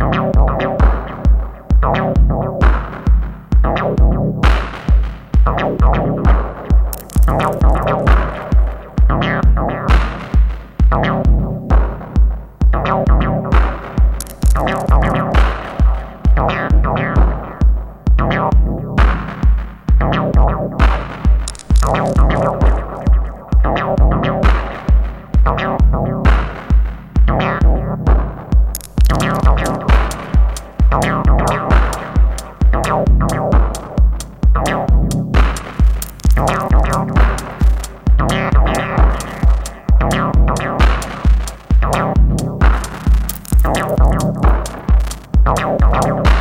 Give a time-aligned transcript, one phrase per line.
[0.00, 0.39] out.
[43.96, 44.22] Thank
[46.06, 46.39] you.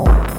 [0.00, 0.30] Wow.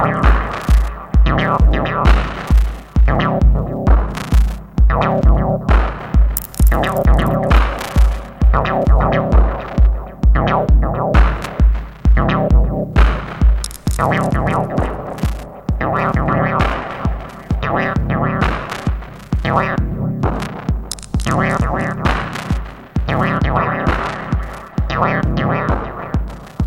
[0.00, 0.39] Wow.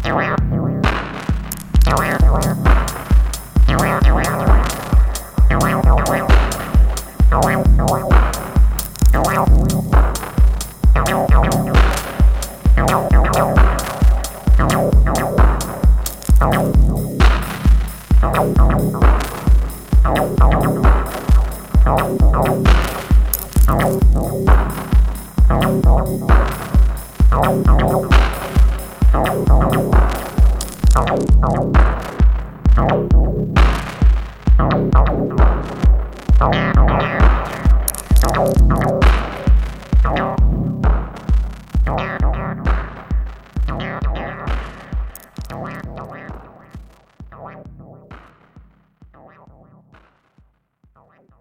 [0.06, 0.34] Oh,
[29.15, 29.63] Ow.